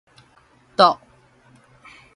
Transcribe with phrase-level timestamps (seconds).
[0.77, 0.97] 啄